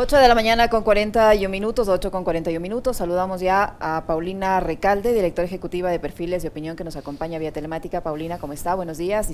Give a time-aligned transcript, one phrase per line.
[0.00, 2.98] 8 de la mañana con 41 minutos, 8 con 41 minutos.
[2.98, 7.50] Saludamos ya a Paulina Recalde, directora ejecutiva de Perfiles de Opinión, que nos acompaña vía
[7.50, 8.00] telemática.
[8.00, 8.76] Paulina, ¿cómo está?
[8.76, 9.28] Buenos días.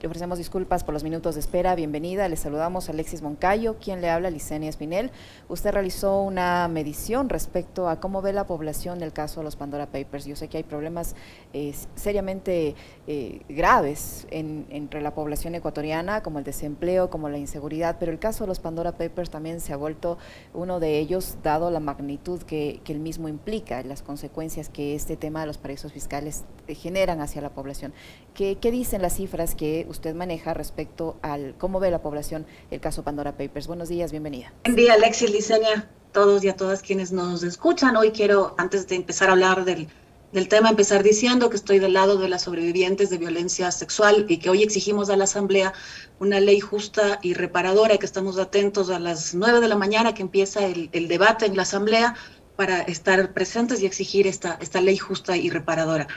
[0.00, 1.74] Le ofrecemos disculpas por los minutos de espera.
[1.74, 2.28] Bienvenida.
[2.28, 5.10] Le saludamos a Alexis Moncayo, quien le habla, Licenia Espinel.
[5.48, 9.86] Usted realizó una medición respecto a cómo ve la población el caso de los Pandora
[9.86, 10.26] Papers.
[10.26, 11.16] Yo sé que hay problemas
[11.52, 12.76] eh, seriamente
[13.08, 18.44] eh, graves entre la población ecuatoriana, como el desempleo, como la inseguridad, pero el caso
[18.44, 20.03] de los Pandora Papers también se ha vuelto
[20.52, 25.40] uno de ellos, dado la magnitud que, el mismo implica, las consecuencias que este tema
[25.40, 27.92] de los paraísos fiscales generan hacia la población.
[28.34, 33.02] ¿Qué, dicen las cifras que usted maneja respecto al cómo ve la población el caso
[33.02, 33.66] Pandora Papers?
[33.66, 34.52] Buenos días, bienvenida.
[34.64, 37.96] Buen día, Alexis Licenia, todos y a todas quienes nos escuchan.
[37.96, 39.88] Hoy quiero, antes de empezar a hablar del
[40.34, 44.38] del tema, empezar diciendo que estoy del lado de las sobrevivientes de violencia sexual y
[44.38, 45.72] que hoy exigimos a la Asamblea
[46.18, 50.22] una ley justa y reparadora, que estamos atentos a las nueve de la mañana que
[50.22, 52.16] empieza el, el debate en la Asamblea
[52.56, 56.08] para estar presentes y exigir esta, esta ley justa y reparadora.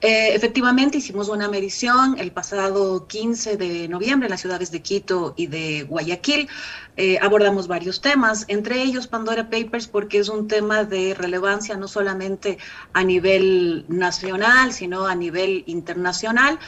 [0.00, 5.34] Eh, efectivamente, hicimos una medición el pasado 15 de noviembre en las ciudades de Quito
[5.36, 6.48] y de Guayaquil.
[6.96, 11.88] Eh, abordamos varios temas, entre ellos Pandora Papers, porque es un tema de relevancia no
[11.88, 12.58] solamente
[12.92, 16.60] a nivel nacional, sino a nivel internacional.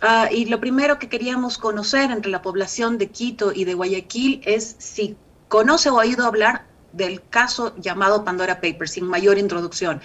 [0.00, 4.40] Ah, y lo primero que queríamos conocer entre la población de Quito y de Guayaquil
[4.46, 5.16] es si
[5.48, 10.00] conoce o ha oído hablar del caso llamado Pandora Papers, sin mayor introducción.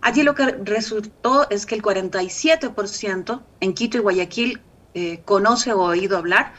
[0.00, 4.60] Allí lo que resultó es que el 47% en Quito y Guayaquil
[4.94, 6.52] eh, conoce o ha oído hablar.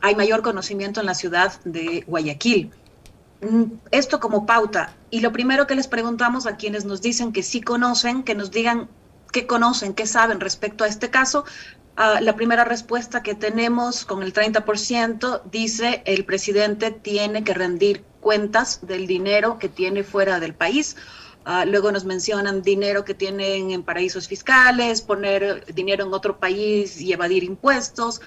[0.00, 2.70] Hay mayor conocimiento en la ciudad de Guayaquil.
[3.40, 4.94] Mm, esto como pauta.
[5.10, 8.50] Y lo primero que les preguntamos a quienes nos dicen que sí conocen, que nos
[8.50, 8.88] digan
[9.32, 11.44] qué conocen, qué saben respecto a este caso.
[11.96, 18.02] Ah, la primera respuesta que tenemos con el 30% dice el presidente tiene que rendir
[18.20, 20.96] cuentas del dinero que tiene fuera del país
[21.44, 27.00] Ah, luego nos mencionan dinero que tienen en paraísos fiscales, poner dinero en otro país
[27.00, 28.20] y evadir impuestos,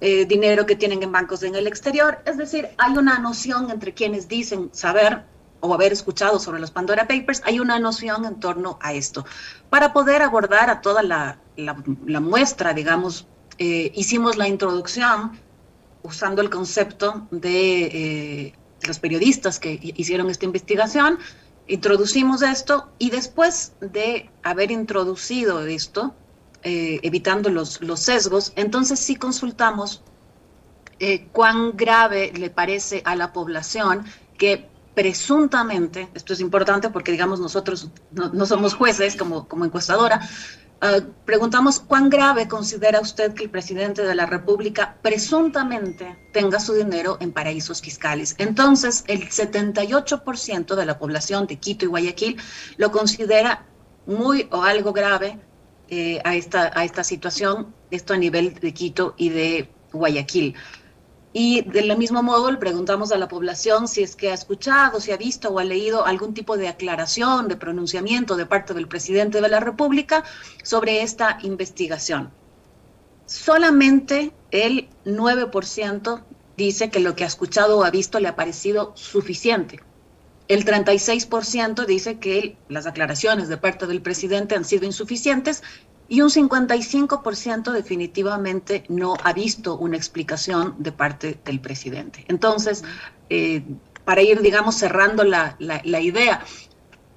[0.00, 2.20] eh, dinero que tienen en bancos en el exterior.
[2.26, 5.24] Es decir, hay una noción entre quienes dicen saber
[5.60, 9.24] o haber escuchado sobre los Pandora Papers, hay una noción en torno a esto.
[9.70, 11.38] Para poder abordar a toda la,
[12.20, 13.26] muestra, digamos,
[13.58, 15.40] eh, hicimos la introducción
[16.02, 21.18] usando el concepto de eh, los periodistas que hicieron esta investigación,
[21.66, 26.14] introducimos esto y después de haber introducido esto,
[26.62, 30.02] eh, evitando los, los, sesgos, entonces sí consultamos
[30.98, 34.04] eh, cuán grave le parece a la población
[34.38, 40.20] que presuntamente, esto es importante porque digamos nosotros no, no somos jueces como, como encuestadora,
[40.86, 46.74] Ah, preguntamos cuán grave considera usted que el presidente de la República presuntamente tenga su
[46.74, 48.34] dinero en paraísos fiscales.
[48.36, 52.36] Entonces, el 78% de la población de Quito y Guayaquil
[52.76, 53.64] lo considera
[54.04, 55.38] muy o algo grave
[55.88, 60.54] eh, a, esta, a esta situación, esto a nivel de Quito y de Guayaquil.
[61.36, 65.10] Y del mismo modo le preguntamos a la población si es que ha escuchado, si
[65.10, 69.40] ha visto o ha leído algún tipo de aclaración, de pronunciamiento de parte del presidente
[69.40, 70.22] de la República
[70.62, 72.30] sobre esta investigación.
[73.26, 76.22] Solamente el 9%
[76.56, 79.80] dice que lo que ha escuchado o ha visto le ha parecido suficiente.
[80.46, 85.64] El 36% dice que las aclaraciones de parte del presidente han sido insuficientes
[86.08, 92.24] y un 55% definitivamente no ha visto una explicación de parte del presidente.
[92.28, 92.84] Entonces,
[93.30, 93.64] eh,
[94.04, 96.44] para ir, digamos, cerrando la, la, idea,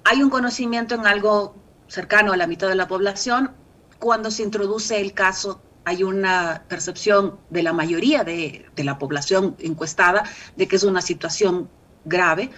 [0.04, 1.54] hay un conocimiento en algo
[1.86, 3.52] cercano a la mitad de la población.
[3.98, 9.54] Cuando se introduce el caso, hay una percepción de la mayoría de, de la población
[9.58, 10.24] encuestada
[10.56, 11.68] de que es una situación
[12.04, 12.50] grave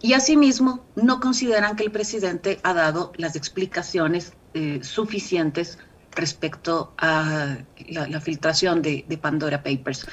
[0.00, 5.78] y asimismo no consideran que el presidente ha dado las explicaciones eh, suficientes
[6.14, 7.56] respecto a
[7.88, 10.06] la, filtración de, Pandora Papers.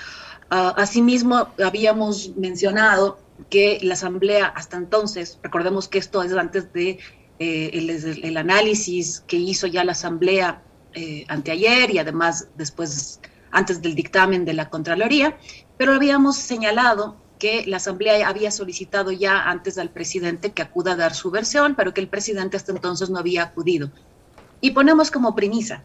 [0.50, 3.20] Ah, asimismo, habíamos mencionado
[3.50, 7.00] que la Asamblea hasta entonces, recordemos que esto es antes de
[7.40, 10.62] eh, el, análisis que hizo ya la Asamblea
[10.94, 13.22] eh, anteayer y además después,
[13.52, 15.38] antes del dictamen de la Contraloría,
[15.78, 20.96] pero habíamos señalado que la Asamblea había solicitado ya antes al presidente que acuda a
[20.98, 23.90] dar su versión, pero que el presidente hasta entonces no había acudido.
[24.62, 25.84] Y ponemos como premisa,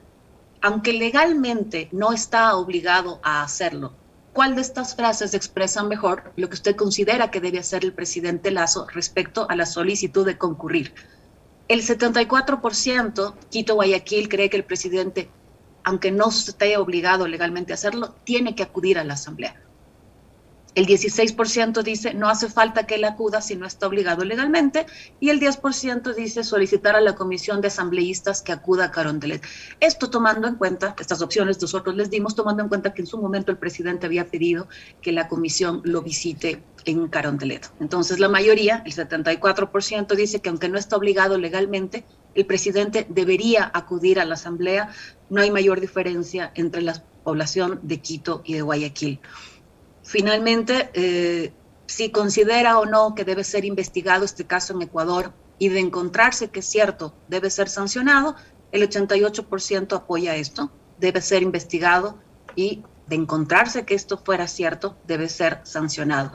[0.61, 3.93] aunque legalmente no está obligado a hacerlo,
[4.33, 8.51] ¿cuál de estas frases expresa mejor lo que usted considera que debe hacer el presidente
[8.51, 10.95] Lazo respecto a la solicitud de concurrir?
[11.69, 15.31] El 74%, Quito Guayaquil, cree que el presidente,
[15.83, 19.55] aunque no esté obligado legalmente a hacerlo, tiene que acudir a la Asamblea.
[20.75, 24.87] El 16% dice no hace falta que él acuda si no está obligado legalmente
[25.21, 29.41] y el 10% dice solicitar a la comisión de asambleístas que acuda a Carondelet.
[29.79, 33.19] Esto tomando en cuenta, estas opciones nosotros les dimos tomando en cuenta que en su
[33.19, 34.67] momento el presidente había pedido
[35.01, 37.71] que la comisión lo visite en Carondelet.
[37.79, 42.05] Entonces la mayoría, el 74% dice que aunque no está obligado legalmente,
[42.35, 44.91] el presidente debería acudir a la asamblea.
[45.31, 49.21] No hay mayor diferencia entre la población de Quito y de Guayaquil.
[50.05, 51.53] Finalmente, eh,
[51.87, 56.51] si considera o no que debe ser investigado este caso en Ecuador y de encontrarse
[56.51, 58.37] que es cierto, debe ser sancionado,
[58.71, 62.19] el 88% apoya esto, debe ser investigado
[62.55, 66.33] y de encontrarse que esto fuera cierto, debe ser sancionado.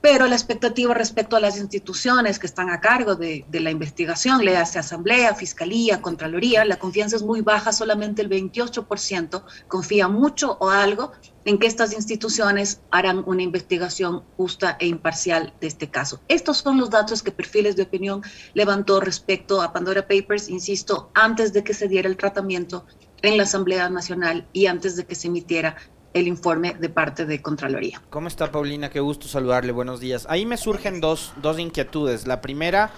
[0.00, 4.44] Pero la expectativa respecto a las instituciones que están a cargo de, de, la investigación,
[4.44, 10.56] le hace Asamblea, Fiscalía, Contraloría, la confianza es muy baja, solamente el 28% confía mucho
[10.60, 11.12] o algo
[11.46, 16.20] en que estas instituciones harán una investigación justa e imparcial de este caso.
[16.28, 18.22] Estos son los datos que Perfiles de Opinión
[18.52, 22.84] levantó respecto a Pandora Papers, insisto, antes de que se diera el tratamiento
[23.22, 25.76] en la Asamblea Nacional y antes de que se emitiera
[26.14, 28.02] el informe de parte de Contraloría.
[28.10, 28.90] ¿Cómo está Paulina?
[28.90, 30.26] Qué gusto saludarle, buenos días.
[30.28, 32.26] Ahí me surgen dos, dos inquietudes.
[32.26, 32.90] La primera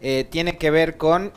[0.00, 1.32] eh, tiene que ver con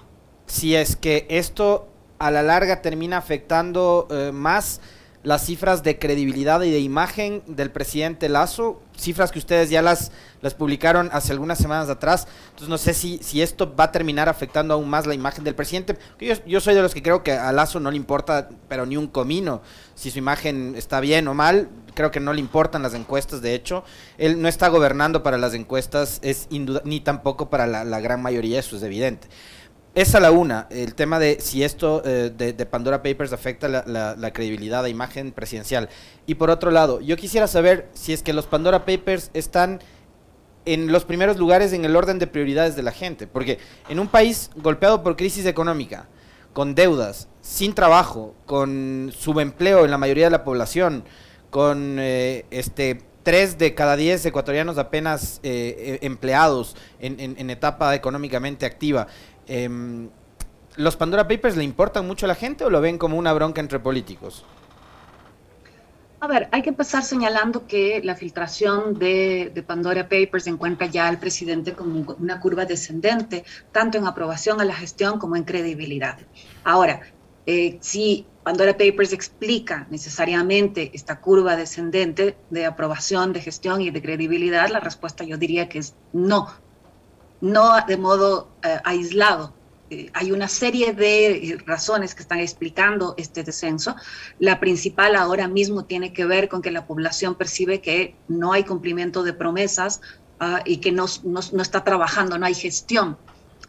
[0.46, 1.90] si es que esto
[2.20, 4.80] a la larga termina afectando eh, más
[5.24, 10.12] las cifras de credibilidad y de imagen del presidente Lazo, cifras que ustedes ya las,
[10.58, 12.28] publicaron hace algunas semanas atrás.
[12.48, 15.56] Entonces no sé si, si esto va a terminar afectando aún más la imagen del
[15.56, 15.98] presidente.
[16.20, 18.98] Yo, yo soy de los que creo que a Lazo no le importa, pero ni
[18.98, 19.62] un comino,
[19.96, 21.70] si su imagen está bien o mal.
[21.94, 23.84] Creo que no le importan las encuestas, de hecho.
[24.18, 28.60] Él no está gobernando para las encuestas, es ni tampoco para la, la gran mayoría,
[28.60, 29.30] eso es evidente.
[29.96, 34.82] Esa la una, el tema de si esto eh, de, Pandora Papers afecta la, credibilidad
[34.82, 35.88] de imagen presidencial.
[36.26, 39.82] Y por otro lado, yo quisiera saber si es que los Pandora Papers están
[40.66, 43.28] en los primeros lugares en el orden de prioridades de la gente.
[43.28, 46.08] Porque en un país golpeado por crisis económica,
[46.54, 51.04] con deudas, sin trabajo, con subempleo en la mayoría de la población,
[51.52, 59.08] con eh, este tres de cada diez ecuatorianos apenas eh, empleados en etapa económicamente activa,
[59.48, 59.70] Eh,
[60.76, 63.62] ¿Los Pandora Papers le importan mucho a la gente o lo ven como una bronca
[63.62, 64.44] entre políticos?
[66.20, 71.20] A ver, hay que empezar señalando que la filtración de, Pandora Papers encuentra ya al
[71.20, 73.44] presidente como una curva descendente,
[73.74, 76.18] tanto en aprobación a la gestión como en credibilidad.
[76.64, 77.02] Ahora,
[77.46, 84.02] eh, si Pandora Papers explica necesariamente esta curva descendente de aprobación, de gestión y de
[84.02, 86.48] credibilidad, la respuesta yo diría que es no,
[87.44, 89.54] no de modo eh, aislado.
[89.90, 93.98] Eh, hay una serie de eh, razones que están explicando este descenso.
[94.40, 98.64] La principal ahora mismo tiene que ver con que la población percibe que no hay
[98.64, 100.00] cumplimiento de promesas
[100.40, 103.18] uh, y que no, no, no, está trabajando, no hay gestión.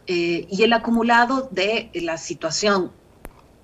[0.07, 2.91] Y el acumulado de la situación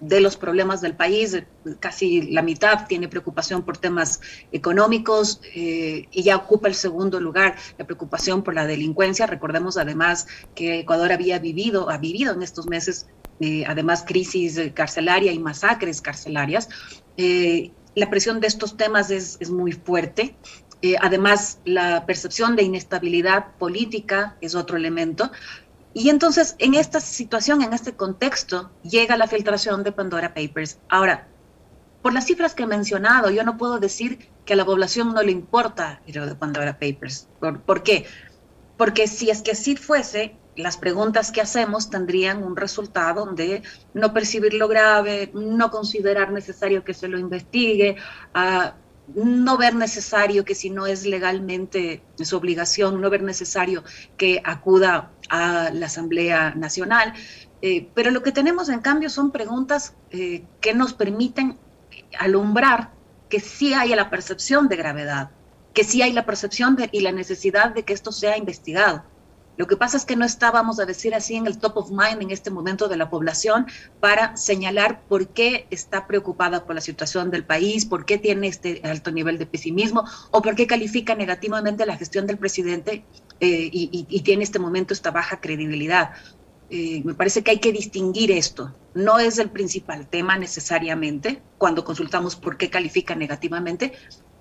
[0.01, 1.43] de los problemas del país,
[1.79, 4.19] casi la mitad tiene preocupación por temas
[4.51, 9.27] económicos eh, y ya ocupa el segundo lugar la preocupación por la delincuencia.
[9.27, 13.07] Recordemos además que Ecuador había vivido, ha vivido en estos meses
[13.39, 16.67] eh, además crisis carcelaria y masacres carcelarias.
[17.17, 20.35] Eh, la presión de estos temas es, es muy fuerte.
[20.99, 25.31] Además, la percepción de inestabilidad política es otro elemento.
[25.93, 30.79] Y entonces, en esta situación, en este contexto, llega la filtración de Pandora Papers.
[30.87, 31.27] Ahora,
[32.01, 35.21] por las cifras que he mencionado, yo no puedo decir que a la población no
[35.21, 37.27] le importa lo de Pandora Papers.
[37.39, 38.05] ¿Por, ¿Por, qué?
[38.77, 44.13] Porque si es que así fuese, las preguntas que hacemos tendrían un resultado de no
[44.13, 47.97] percibir lo grave, no considerar necesario que se lo investigue,
[48.35, 48.71] uh,
[49.15, 53.83] no ver necesario que si no es legalmente su obligación, no ver necesario
[54.17, 57.13] que acuda a la Asamblea Nacional.
[57.61, 61.57] Eh, pero lo que tenemos en cambio son preguntas eh, que nos permiten
[62.17, 62.91] alumbrar
[63.29, 65.31] que sí hay la percepción de gravedad,
[65.73, 69.03] que sí hay la percepción de, y la necesidad de que esto sea investigado.
[69.57, 72.21] Lo que pasa es que no estábamos a decir así en el top of mind
[72.21, 73.67] en este momento de la población
[73.99, 78.81] para señalar por qué está preocupada por la situación del país, por qué tiene este
[78.83, 83.03] alto nivel de pesimismo o por qué califica negativamente la gestión del presidente
[83.39, 86.11] eh, y, y, y, tiene este momento esta baja credibilidad.
[86.73, 88.73] Eh, me parece que hay que distinguir esto.
[88.93, 93.91] No es el principal tema necesariamente cuando consultamos por qué califica negativamente,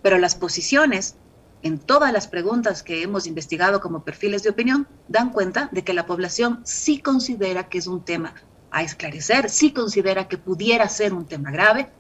[0.01, 1.17] pero las posiciones
[1.63, 5.95] en todas las preguntas que hemos investigado como perfiles de opinión, dan cuenta de que
[5.95, 8.35] la población sí considera que es un tema
[8.71, 11.91] a esclarecer, sí considera que pudiera ser un tema grave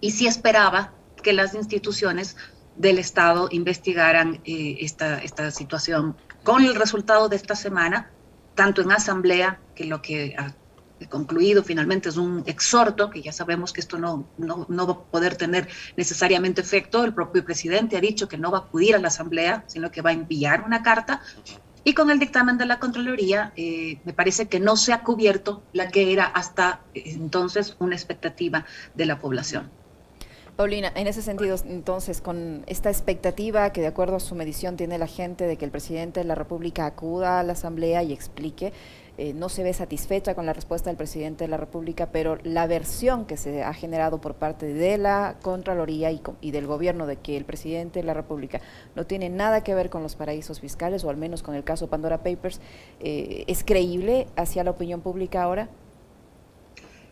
[0.00, 0.92] y sí esperaba
[1.22, 2.36] que las instituciones
[2.76, 6.16] del Estado investigaran eh, esta, esta situación.
[6.44, 8.10] Con el resultado de esta semana,
[8.54, 10.36] tanto en asamblea, que lo que
[11.08, 15.00] concluido finalmente es un exhorto, que ya sabemos que esto no, no, no, va a
[15.00, 18.98] poder tener necesariamente efecto, el propio presidente ha dicho que no va a acudir a
[18.98, 21.22] la asamblea, sino que va a enviar una carta,
[21.84, 25.62] y con el dictamen de la Contraloría, eh, me parece que no se ha cubierto
[25.72, 29.70] la que era hasta entonces una expectativa de la población.
[30.58, 34.98] Paulina, en ese sentido, entonces, con esta expectativa que de acuerdo a su medición tiene
[34.98, 38.72] la gente de que el presidente de la República acuda a la Asamblea y explique,
[39.18, 42.66] eh, no se ve satisfecha con la respuesta del presidente de la República, pero la
[42.66, 47.36] versión que se ha generado por parte de la Contraloría y, del gobierno de que
[47.36, 48.60] el presidente de la República
[48.96, 51.86] no tiene nada que ver con los paraísos fiscales, o al menos con el caso
[51.86, 52.60] Pandora Papers,
[52.98, 55.68] eh, ¿es creíble hacia la opinión pública ahora?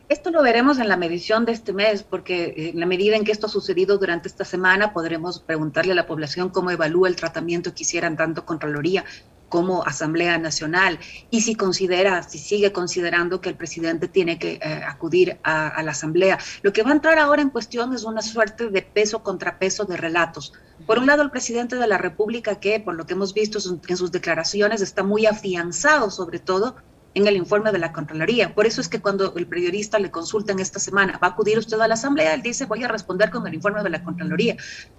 [0.09, 3.33] Esto lo veremos en la medición de este mes, porque en la medida en que
[3.33, 7.75] esto ha sucedido durante esta semana, podremos preguntarle a la población cómo evalúa el tratamiento
[7.75, 9.05] que hicieran tanto Contraloría
[9.49, 14.83] como Asamblea Nacional y si considera, si sigue considerando que el presidente tiene que eh,
[14.87, 16.39] acudir a, la Asamblea.
[16.63, 19.87] Lo que va a entrar ahora en cuestión es una suerte de peso contra peso
[19.87, 20.53] de relatos.
[20.87, 23.97] Por un lado, el presidente de la República, que por lo que hemos visto en
[23.97, 26.77] sus declaraciones está muy afianzado, sobre todo
[27.17, 28.55] en el informe de la Contraloría.
[28.55, 31.59] Por eso es que cuando el periodista le consulta en esta semana, ¿va a acudir
[31.59, 32.35] usted a la Asamblea?
[32.35, 34.55] Él dice, voy a responder con el informe de la Contraloría.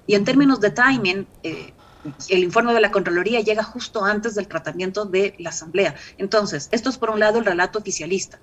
[0.07, 1.73] Y en términos de timing, eh,
[2.29, 5.93] el informe de la Contraloría llega justo antes del tratamiento de la Asamblea.
[6.17, 8.39] Entonces, esto es por un lado el relato oficialista.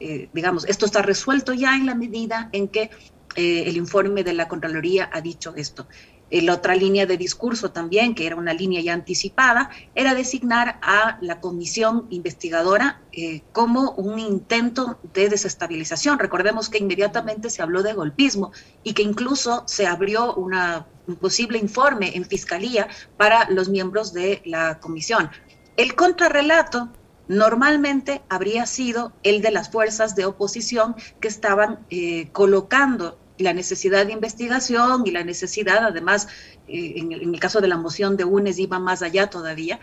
[0.00, 2.90] Eh, digamos, esto está resuelto ya en la medida en que
[3.36, 5.86] eh, el informe de la Contraloría ha dicho esto.
[6.30, 11.18] La otra línea de discurso también, que era una línea ya anticipada, era designar a
[11.22, 16.18] la comisión investigadora eh, como un intento de desestabilización.
[16.18, 18.52] Recordemos que inmediatamente se habló de golpismo
[18.84, 24.42] y que incluso se abrió una, un posible informe en fiscalía para los miembros de
[24.44, 25.30] la comisión.
[25.78, 26.90] El contrarrelato
[27.28, 34.06] normalmente habría sido el de las fuerzas de oposición que estaban eh, colocando la necesidad
[34.06, 36.28] de investigación y la necesidad, además,
[36.66, 39.80] eh, en, el, caso de la moción de UNES iba más allá todavía,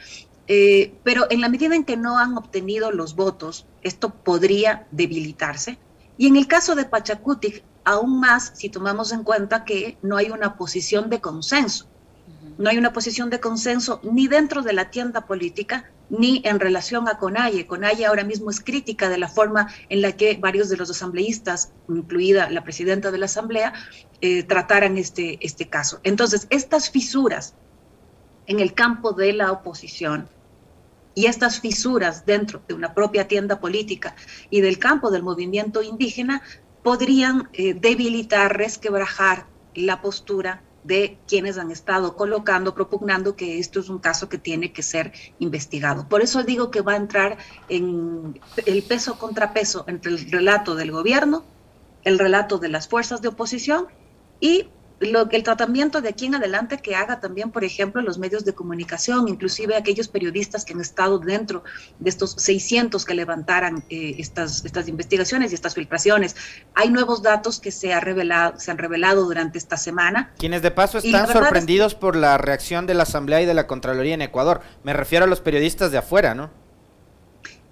[0.48, 5.80] eh, pero en la medida en que no han obtenido los votos, esto podría debilitarse.
[6.18, 10.32] Y en el caso de Pachacutic, aún más si tomamos en cuenta que no hay
[10.32, 11.88] una posición de consenso.
[12.58, 17.08] No hay una posición de consenso ni dentro de la tienda política, ni en relación
[17.08, 17.68] a Conalle.
[17.68, 21.74] Conalle ahora mismo es crítica de la forma en la que varios de los asambleístas,
[21.90, 23.74] incluida la presidenta de la Asamblea,
[24.22, 26.00] eh, trataran este, este caso.
[26.04, 27.56] Entonces, estas fisuras
[28.48, 30.30] en el campo de la oposición
[31.16, 34.16] y estas fisuras dentro de una propia tienda política
[34.50, 36.42] y del campo del movimiento indígena
[36.84, 43.89] podrían eh, debilitar, resquebrajar la postura de quienes han estado colocando, propugnando que esto es
[43.89, 46.08] un caso que tiene que ser investigado.
[46.08, 47.38] Por eso digo que va a entrar
[47.70, 51.44] en el peso contrapeso entre el relato del gobierno,
[52.04, 53.88] el relato de las fuerzas de oposición
[54.39, 58.46] y lo, el tratamiento de aquí en adelante que haga también, por ejemplo, los medios
[58.46, 61.64] de comunicación, inclusive aquellos periodistas que han estado dentro
[62.00, 66.36] de estos 600 que levantaran eh, estas, estas investigaciones y estas filtraciones.
[66.74, 70.32] Hay nuevos datos que se, ha revelado, se han revelado durante esta semana.
[70.38, 74.14] Quienes de paso están sorprendidos por la reacción de la Asamblea y de la Contraloría
[74.14, 74.62] en Ecuador.
[74.84, 76.50] Me refiero a los periodistas de afuera, ¿no?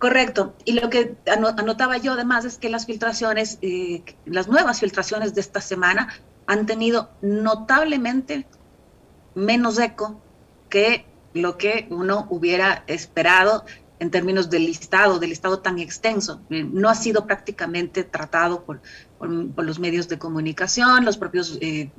[0.04, 0.54] Correcto.
[0.66, 5.40] Y lo que anotaba yo además es que las filtraciones, eh, las nuevas filtraciones de
[5.40, 6.10] esta semana
[6.48, 8.46] han tenido notablemente
[9.36, 10.22] menos eco
[10.70, 13.66] que lo que uno hubiera esperado
[14.00, 16.42] en términos del listado, del listado tan extenso.
[16.50, 18.82] Eh, no ha sido prácticamente tratado por,
[19.20, 21.90] los medios de comunicación, los propios eh,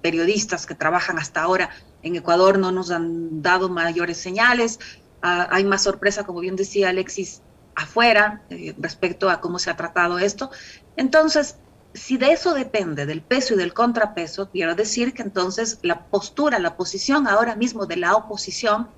[0.00, 1.70] periodistas que trabajan hasta ahora
[2.04, 4.78] en Ecuador no nos han dado mayores señales.
[5.20, 7.42] Ah, hay más sorpresa, como bien decía Alexis,
[7.74, 10.50] afuera eh, respecto a cómo se ha tratado esto.
[10.96, 11.56] Entonces,
[11.94, 16.58] si de eso depende, del peso y del contrapeso, quiero decir que entonces la postura,
[16.58, 18.88] la posición ahora mismo de la oposición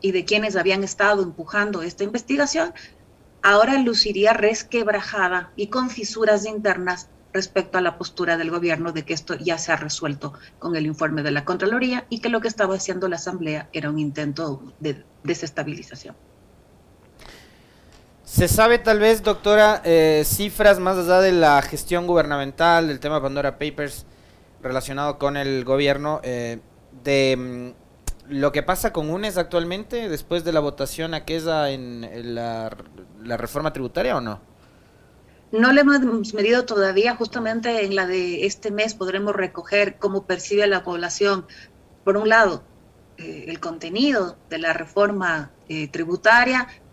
[0.00, 2.72] y de quienes habían estado empujando esta investigación,
[3.42, 9.14] ahora luciría resquebrajada y con fisuras internas respecto a la postura del gobierno de que
[9.14, 12.48] esto ya se ha resuelto con el informe de la Contraloría y que lo que
[12.48, 16.16] estaba haciendo la Asamblea era un intento de desestabilización.
[18.30, 23.20] ¿Se sabe tal vez, doctora, eh, cifras más allá de la gestión gubernamental, del tema
[23.20, 24.06] Pandora Papers
[24.62, 26.60] relacionado con el gobierno, eh,
[27.02, 32.36] de mm, lo que pasa con UNES actualmente después de la votación aquella en, en
[32.36, 32.70] la,
[33.36, 34.40] reforma tributaria o no?
[35.50, 40.68] No le hemos medido todavía, justamente en la de este mes podremos recoger cómo percibe
[40.68, 41.46] la población
[42.04, 42.62] por un lado,
[43.18, 45.50] eh, el contenido de la reforma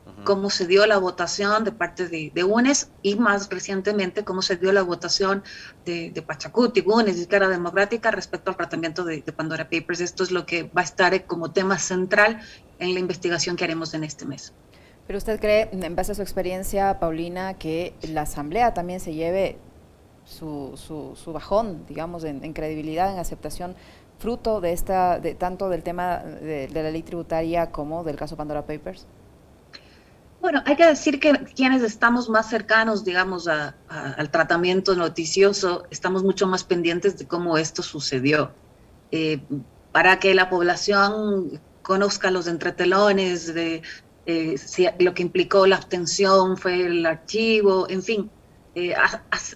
[0.07, 4.55] eh, cómo se dio la votación de parte de, UNES y más recientemente cómo se
[4.55, 5.43] dio la votación
[5.85, 10.01] de, de Pachacuti, UNES, Izquierda Democrática respecto al tratamiento de, de, Pandora Papers.
[10.01, 12.39] Esto es lo que va a estar como tema central
[12.79, 14.53] en la investigación que haremos en este mes.
[15.07, 19.57] Pero usted cree, en base a su experiencia, Paulina, que la Asamblea también se lleve
[20.25, 23.75] su, su, bajón, digamos, en, credibilidad, en aceptación,
[24.19, 28.65] fruto de esta, de tanto del tema de, la ley tributaria como del caso Pandora
[28.65, 29.07] Papers?
[30.39, 36.47] Bueno, hay que decir que quienes estamos más cercanos, digamos, al tratamiento noticioso, estamos mucho
[36.47, 38.51] más pendientes de cómo esto sucedió.
[39.11, 39.41] Eh,
[39.91, 43.81] para que la población conozca los entretelones de
[44.25, 44.55] eh,
[44.99, 48.29] lo que implicó la abstención, fue el archivo, en fin,
[48.75, 48.93] eh,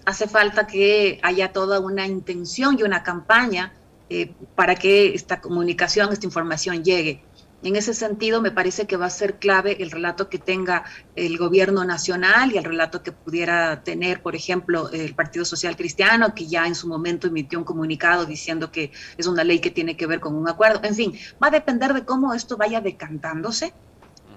[0.04, 3.72] hace falta que haya toda una intención y una campaña
[4.10, 7.22] eh, para que esta comunicación, esta información llegue.
[7.64, 11.38] En ese sentido, me parece que va a ser clave el relato que tenga el
[11.38, 16.48] gobierno nacional y el relato que pudiera tener, por ejemplo, el Partido Social Cristiano, que
[16.48, 20.06] ya en su momento emitió un comunicado diciendo que es una ley que tiene que
[20.06, 20.80] ver con un acuerdo.
[20.82, 23.72] En fin, va a depender de cómo esto vaya decantándose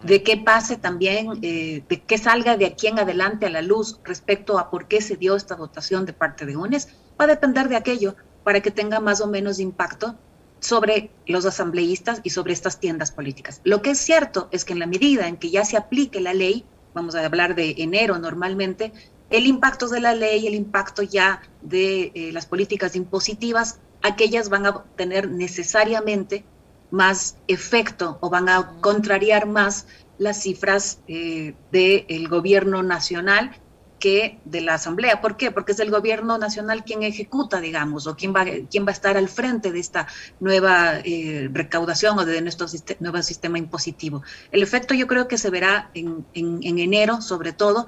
[0.03, 4.00] de qué pase también, eh, de qué salga de aquí en adelante a la luz
[4.03, 6.89] respecto a por qué se dio esta votación de parte de UNES,
[7.20, 10.15] va a depender de aquello para que tenga más o menos impacto
[10.60, 13.62] sobre los asambleístas y sobre estas tiendas políticas.
[13.64, 16.34] Lo que es cierto es que en la medida en que ya se aplique la
[16.34, 18.94] ley, vamos a hablar de enero normalmente,
[19.30, 24.66] el impacto de la ley, el impacto ya de eh, las políticas impositivas, aquellas van
[24.66, 26.46] a tener necesariamente
[26.92, 33.52] más efecto o van a contrariar más las cifras eh, del gobierno nacional
[34.00, 35.22] que de la Asamblea.
[35.22, 35.52] ¿Por qué?
[35.52, 39.18] Porque es el gobierno nacional quien ejecuta, digamos, o quien va, quien va a estar
[39.18, 40.08] al frente de esta
[40.40, 42.68] nueva eh, recaudación o de nuestro
[43.00, 44.24] nuevo sistema impositivo.
[44.51, 47.88] El efecto yo creo que se verá en, enero, sobre todo.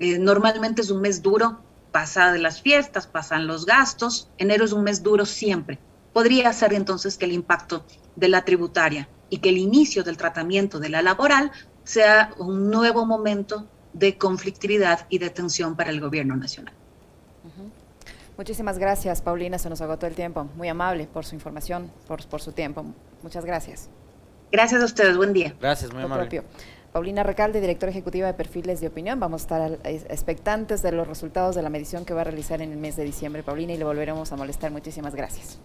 [0.00, 4.28] Eh, normalmente es un mes duro, pasa las fiestas, pasan los gastos.
[4.38, 5.78] Enero es un mes duro siempre
[6.18, 7.84] podría ser entonces que el impacto
[8.16, 11.52] de la tributaria y que el inicio del tratamiento de la laboral
[11.84, 13.68] sea un nuevo momento
[13.98, 16.74] de conflictividad y de tensión para el gobierno nacional.
[18.36, 19.58] Muchísimas gracias, Paulina.
[19.58, 20.44] Se nos agotó el tiempo.
[20.56, 22.84] Muy amable por su información, por, por su tiempo.
[23.22, 23.88] Muchas gracias.
[24.52, 25.16] Gracias a ustedes.
[25.16, 25.54] Buen día.
[25.60, 26.42] Gracias, muy amable.
[26.92, 29.20] Paulina Recalde, directora ejecutiva de Perfiles de Opinión.
[29.20, 32.72] Vamos a estar expectantes de los resultados de la medición que va a realizar en
[32.72, 34.70] el mes de diciembre, Paulina, y le volveremos a molestar.
[34.70, 35.58] Muchísimas gracias.